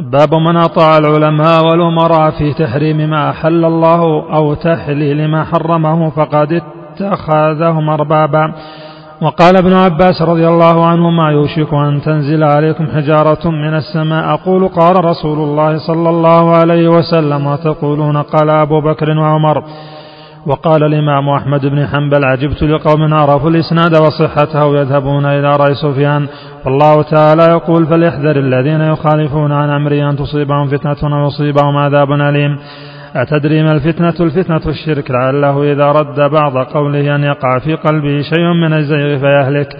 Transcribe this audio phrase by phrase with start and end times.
[0.00, 6.52] باب من أطاع العلماء والأمراء في تحريم ما أحل الله أو تحليل ما حرمه فقد
[6.52, 8.54] اتخذهم أربابا.
[9.22, 14.34] وقال ابن عباس رضي الله عنهما يوشك أن تنزل عليكم حجارة من السماء.
[14.34, 19.64] أقول قال رسول الله صلى الله عليه وسلم وتقولون قال أبو بكر وعمر.
[20.46, 26.28] وقال الإمام أحمد بن حنبل عجبت لقوم عرفوا الإسناد وصحته يذهبون إلى رأي سفيان.
[26.66, 32.58] والله تعالى يقول فليحذر الذين يخالفون عن أمره أن تصيبهم فتنة أو يصيبهم عذاب أليم.
[33.16, 35.10] أتدري ما الفتنة؟ الفتنة الشرك.
[35.10, 39.76] لعله إذا رد بعض قوله أن يقع في قلبه شيء من الزيغ فيهلك.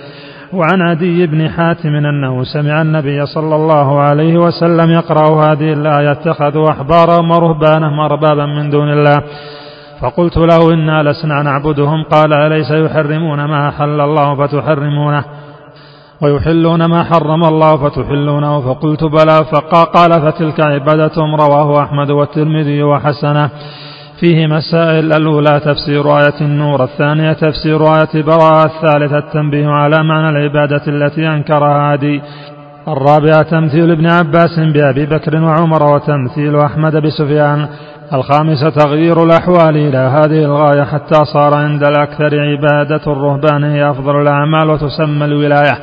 [0.52, 6.70] وعن عدي بن حاتم أنه سمع النبي صلى الله عليه وسلم يقرأ هذه الآية اتخذوا
[6.70, 9.22] أحبارهم ورهبانهم أربابا من دون الله.
[10.00, 15.24] فقلت له إنا لسنا نعبدهم قال أليس يحرمون ما أحل الله فتحرمونه؟
[16.22, 23.50] ويحلون ما حرم الله فتحلونه؟ فقلت بلى فقال فتلك عبادتهم رواه أحمد والترمذي وحسنه.
[24.20, 30.82] فيه مسائل الأولى تفسير آية النور الثانية تفسير آية براءة الثالثة التنبيه على معنى العبادة
[30.86, 32.22] التي أنكرها هادي
[32.88, 37.68] الرابعة تمثيل ابن عباس بأبي بكر وعمر وتمثيل أحمد بسفيان.
[38.14, 44.70] الخامسة تغيير الأحوال إلى هذه الغاية حتى صار عند الأكثر عبادة الرهبان هي أفضل الأعمال
[44.70, 45.78] وتسمى الولاية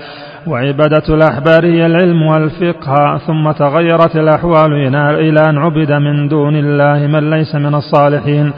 [0.48, 3.18] وعبادة الأحبار هي العلم والفقه.
[3.18, 8.54] ثم تغيرت الأحوال إلى أن عبد من دون الله من ليس من الصالحين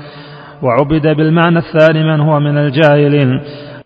[0.62, 3.42] وعبد بالمعنى الثاني من هو من الجاهلين.